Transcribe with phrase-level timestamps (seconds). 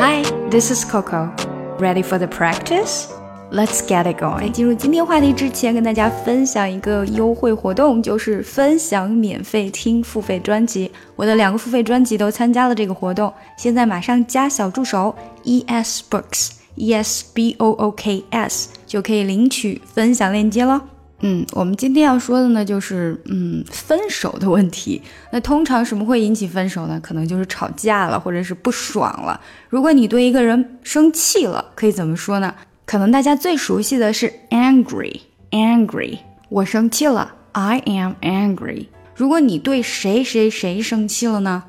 [0.00, 1.30] Hi, this is Coco.
[1.78, 3.08] Ready for the practice?
[3.52, 4.40] Let's get it going.
[4.40, 10.90] 在进入今天话题之前，跟大家分享一个优惠活动，就是分享免费听付费专辑。
[11.16, 20.82] 我的两个付费专辑都参加了这个活动，现在马上加小助手 E S Books E S B O O K S 就可以领取分享链接了。
[21.22, 25.02] 嗯，我们今天要说的呢，就是嗯分手的问题。
[25.32, 26.98] 那通常什么会引起分手呢？
[27.02, 29.38] 可能就是吵架了，或者是不爽了。
[29.68, 32.54] 如果你对一个人生气了，可以怎么说呢？
[32.86, 38.86] 可能大家最熟悉的是 angry，angry，我生气了，I am angry。
[39.14, 41.64] 如果你对谁谁谁生气了呢？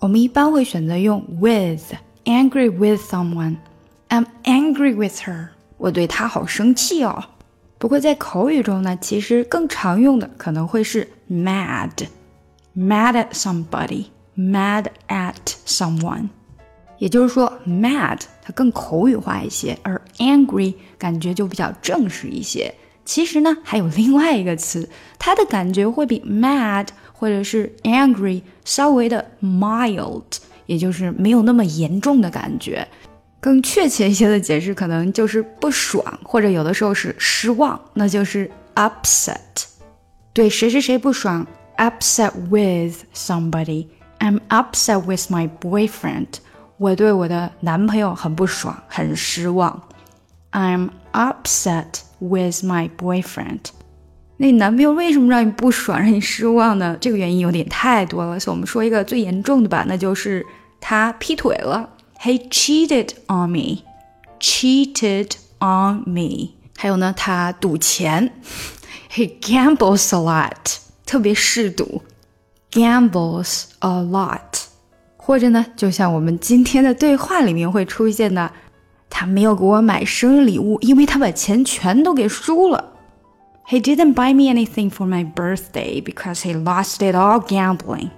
[0.00, 7.22] 我们一般会选择用 with，angry with someone，I'm angry with her，我对他好生气哦。
[7.78, 15.34] 不过在口语中呢，其实更常用的可能会是 mad，mad at somebody，mad at
[15.66, 16.28] someone。
[16.98, 22.74] 也就是说，mad 它更口语化一些，而 angry 感觉就比较正式一些。
[23.04, 30.22] 其实呢，还有另外一个词，它的感觉会比 mad 或者是 angry 稍微的 mild，
[30.64, 32.88] 也就是没有那么严重的感觉。
[33.46, 39.36] 更确切一些的解释，可能就是不爽，或者有的时候是失望，那就是 upset。
[40.32, 43.86] 对谁谁谁不爽，upset with somebody。
[44.18, 46.26] I'm upset with my boyfriend。
[46.76, 49.80] 我对我的男朋友很不爽，很失望。
[50.50, 53.60] I'm upset with my boyfriend。
[54.38, 56.98] 那你男朋友为什么让你不爽，让你失望呢？
[57.00, 60.44] 这个原因有点太多了，所以我们说一个最严重的吧，那就是
[60.80, 61.88] 他劈腿了。
[62.25, 63.83] He cheated on me.
[64.39, 66.51] Cheated on me.
[66.77, 68.33] 还有呢，他赌钱。
[69.11, 70.77] He gambles a lot.
[71.05, 72.03] 特别嗜赌。
[72.71, 74.65] Gambles a lot.
[75.17, 78.51] 或者呢，就像我们今天的对话里面会出现的，
[79.09, 82.93] 他没有给我买生日礼物，因为他把钱全都给输了。
[83.67, 88.09] He didn't buy me anything for my birthday because he lost it all gambling.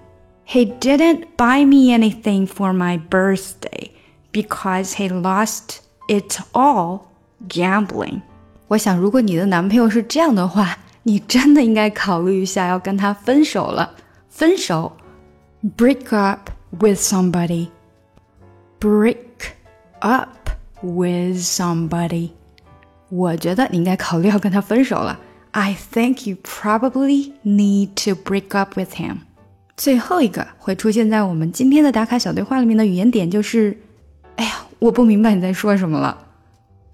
[0.46, 3.87] He didn't buy me anything for my birthday
[4.32, 7.02] because he lost it all
[7.48, 8.22] gambling.
[8.68, 13.96] 我想，如果你的男朋友是这样的话，你真的应该考虑一下要跟他分手了。
[14.30, 14.94] 分手，
[15.78, 16.50] break up
[16.80, 17.68] with somebody.
[18.80, 19.18] Break
[20.00, 20.50] up
[20.82, 22.32] with somebody.
[23.10, 25.20] 我觉得你应该考虑要跟他分手了。
[25.52, 29.18] I think you probably need to break up with him.
[29.78, 33.78] 最后一个会出现在我们今天的打卡小对话里面的语言点就是，
[34.39, 36.17] 哎呀，我不明白你在说什么了。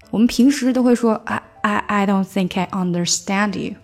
[0.09, 3.75] 我们平时都会说，I I I don't think I understand you.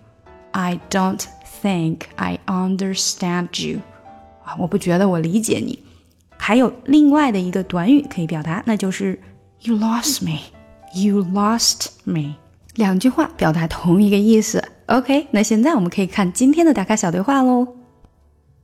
[0.50, 1.24] I don't
[1.62, 3.80] think I understand you.
[4.44, 5.78] 啊，我不觉得我理解你。
[6.36, 9.20] 还有另外的一个短语可以表达，那就是
[9.60, 10.40] You lost me.
[10.92, 12.34] You lost me.
[12.74, 14.64] 两句话表达同一个意思。
[14.86, 17.68] OK，那现在我们可以看今天的打卡小对话喽。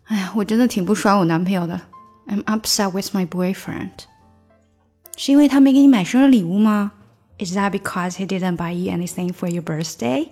[0.07, 1.81] 哎呀，我真的挺不爽我男朋友的。
[2.27, 3.91] I'm upset with my boyfriend。
[5.21, 6.93] 是因为他没给你买生日礼物吗
[7.41, 10.29] ？Is that because he didn't buy you anything for your birthday？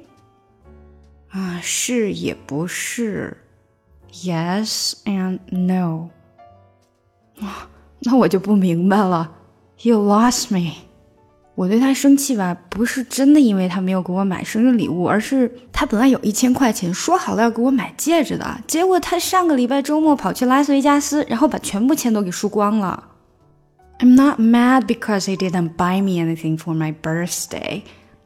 [1.30, 3.36] 啊，是也不是。
[4.12, 6.10] Yes and no。
[7.40, 9.32] 啊，那我就不明白了。
[9.82, 10.74] You lost me。
[11.56, 23.15] 我对他生气吧，不是真的因为他没有给我买生日礼物，而是他本来有一千块钱，说好了要给我买戒指的，结果他上个礼拜周末跑去拉斯维加斯，然后把全部钱都给输光了。
[23.99, 27.83] I'm not mad because he didn't buy me anything for my birthday.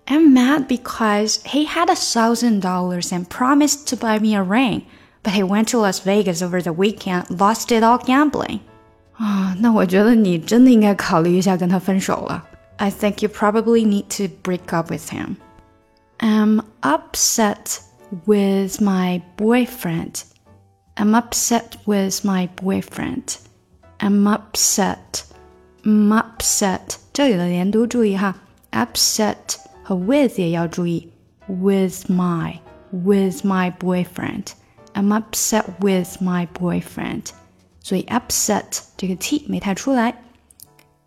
[0.07, 4.85] I'm mad because he had a thousand dollars and promised to buy me a ring,
[5.23, 8.59] but he went to Las Vegas over the weekend, lost it all gambling.
[9.17, 12.45] 啊，那我觉得你真的应该考虑一下跟他分手了。
[12.77, 15.37] I think you probably need to break up with him.
[16.19, 17.79] I'm upset
[18.25, 20.23] with my boyfriend.
[20.95, 23.37] I'm upset with my boyfriend.
[23.99, 25.23] I'm upset.
[25.83, 26.95] I'm upset.
[27.13, 28.35] 这里的连读注意哈，
[28.71, 31.11] upset 和 with 也要注意。
[31.47, 32.59] With my,
[32.91, 34.53] with my boyfriend.
[34.93, 37.27] I'm upset with my boyfriend.
[37.81, 40.15] 所以 upset 这个 t 没太出来。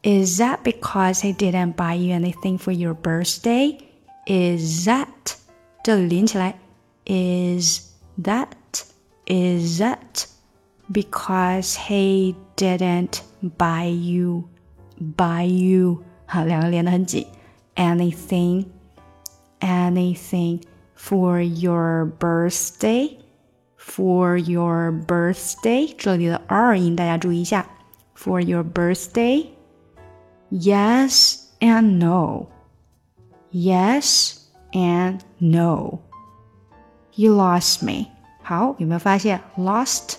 [0.02, 3.79] is that because he didn't buy you anything for your birthday?
[4.26, 5.08] Is that
[5.82, 6.55] 这里连起来，
[7.06, 7.81] is
[8.23, 8.52] that
[9.26, 10.26] is that
[10.93, 13.23] because he didn't
[13.56, 14.44] buy you
[15.17, 17.26] buy you 好，两个连得很紧，
[17.76, 18.67] anything
[19.61, 20.62] anything
[20.96, 23.17] for your birthday
[23.79, 27.67] for your birthday 这里的 r 音大家注意一下，
[28.17, 29.46] for your birthday。
[30.50, 32.46] Yes and no.
[33.52, 34.38] Yes
[34.73, 36.00] and no.
[37.14, 38.06] You lost me.
[38.43, 40.17] 好，有没有发现 lost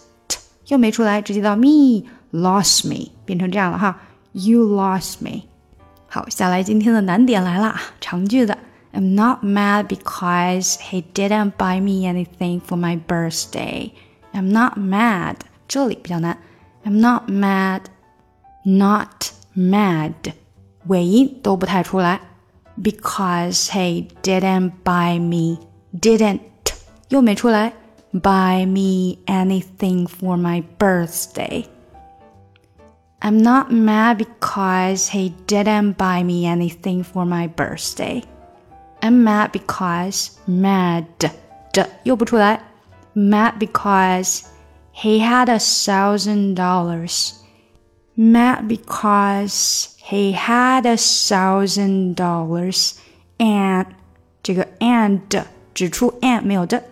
[0.67, 3.99] 又没出来，直接到 me lost me 变成这样了哈。
[4.33, 5.43] You lost me。
[6.07, 8.57] 好，下来今天的难点来了，长句子。
[8.91, 13.91] I'm not mad because he didn't buy me anything for my birthday.
[14.33, 15.35] I'm not mad，
[15.67, 16.37] 这里比较难。
[16.83, 17.81] I'm not mad,
[18.63, 19.25] not
[19.55, 20.13] mad，
[20.87, 22.21] 尾音都不太出来。
[22.81, 25.59] Because he didn't buy me,
[25.93, 26.39] didn't
[27.09, 27.73] 又没出来。
[28.11, 31.65] Buy me anything for my birthday.
[33.23, 38.23] I'm not mad because he didn't buy me anything for my birthday.
[39.01, 41.05] I'm mad because mad
[41.71, 42.61] 这又不出来，
[43.15, 44.43] mad because
[44.93, 47.33] he had a thousand dollars.
[48.17, 52.95] Mad because he had a thousand dollars
[53.37, 53.85] and
[54.43, 55.21] 这个 and
[55.73, 56.83] 只出 and 没有的，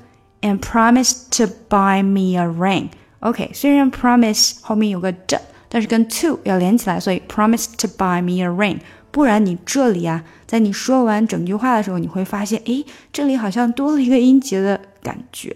[0.42, 2.90] and promised to buy me a ring.
[3.20, 5.42] OK，虽然 promise 后面有个的，
[5.72, 8.80] 但是跟 to 要连起来，所以 promised to buy me a ring。
[9.12, 15.56] 不然你这里啊，在你说完整句话的时候，你会发现，诶，这里好像多了一个音节的感觉。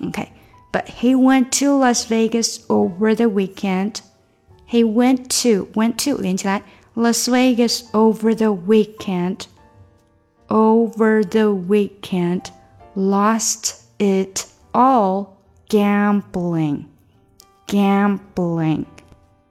[0.00, 3.96] OK，but he went to Las Vegas over the weekend.
[4.68, 6.62] He went to went to 连起来，
[6.94, 9.46] Las Vegas over the weekend.
[10.48, 12.42] Over the weekend,
[12.94, 15.30] lost it all
[15.68, 16.84] gambling.
[17.66, 18.84] Gambling.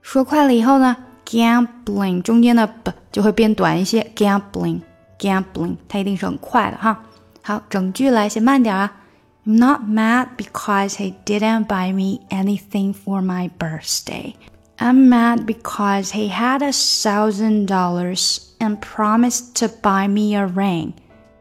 [0.02, 0.96] 说快了以后呢？
[1.24, 4.80] gambling 中间的 b 就会变短一些，gambling
[5.18, 7.02] gambling 它一定是很快的哈。
[7.42, 8.92] 好，整句来先慢点啊。
[9.44, 14.34] I'm not mad because he didn't buy me anything for my birthday.
[14.78, 20.92] I'm mad because he had a thousand dollars and promised to buy me a ring,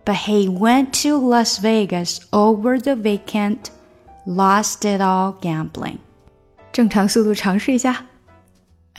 [0.05, 3.69] but he went to Las Vegas over the weekend,
[4.25, 5.97] lost it all gambling.
[6.71, 8.05] 正常速度尝试一下。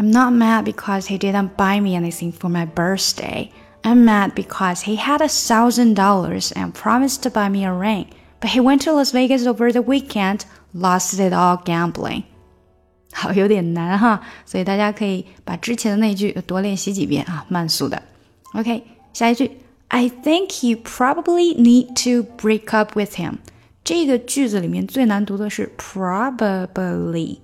[0.01, 3.51] I'm not mad because he didn't buy me anything for my birthday.
[3.83, 8.07] I'm mad because he had a thousand dollars and promised to buy me a ring,
[8.41, 12.25] but he went to Las Vegas over the weekend, lost it all gambling.
[13.13, 18.03] 好，有点难哈，所以大家可以把之前的那句多练习几遍啊，慢速的。
[18.53, 18.83] OK，
[19.15, 19.51] 下一句，
[19.89, 23.37] I think you probably need to break up with him。
[23.83, 27.39] 这个句子里面最难读的是 probably，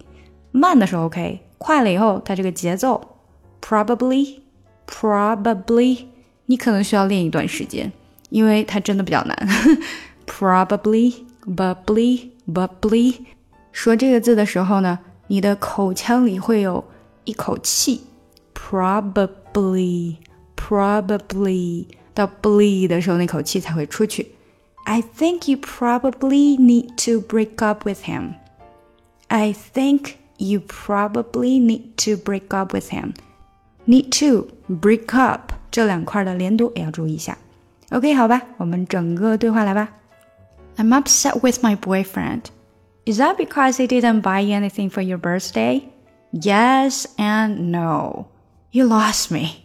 [0.51, 1.41] 慢的时候 OK。
[1.59, 3.17] 快了以后，它这个节奏，
[3.61, 4.41] probably
[4.87, 6.07] probably，
[6.47, 7.93] 你可能需要练一段时间，
[8.31, 9.49] 因为它真的比较难。
[10.27, 11.15] probably
[11.45, 13.17] bubbly bubbly，
[13.71, 14.99] 说这个字的时候呢，
[15.29, 16.85] 你的口腔里会有
[17.25, 18.03] 一口气，
[18.55, 20.17] probably
[20.57, 24.33] probably 到 ble 的时候，那口气才会出去。
[24.85, 28.35] I think you probably need to break up with him.
[29.29, 33.15] I think you probably need to break up with him.
[33.87, 37.37] Need to break up 这两块的连读也要注意一下。
[37.91, 39.89] OK，好吧，我们整个对话来吧。
[40.77, 42.45] I'm upset with my boyfriend.
[43.05, 45.83] Is that because he didn't buy you anything for your birthday?
[46.33, 48.27] Yes and no.
[48.71, 49.65] You lost me.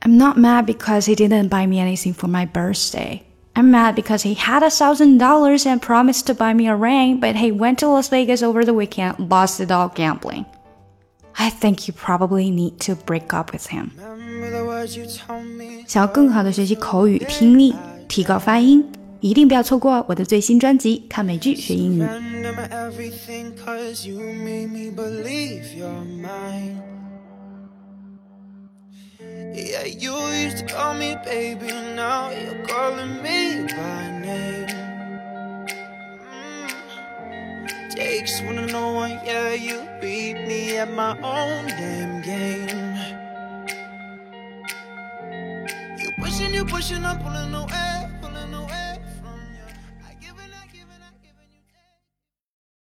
[0.00, 3.22] I'm not mad because he didn't buy me anything for my birthday.
[3.56, 7.20] I'm mad because he had a thousand dollars and promised to buy me a ring,
[7.20, 10.46] but he went to Las Vegas over the weekend, lost it all gambling.
[11.34, 13.90] I think you probably need to break up with him.
[15.86, 17.74] 想要更好的学习口语听力，
[18.08, 18.84] 提高发音，
[19.20, 22.02] 一定不要错过我的最新专辑《看美剧学英语》。
[29.53, 34.67] Yeah, you used to call me baby, now you're calling me by name.
[36.31, 37.95] Mm.
[37.95, 42.95] Takes one to know one, yeah, you beat me at my own damn game.
[45.97, 48.06] You pushing, you pushing, I'm pulling away.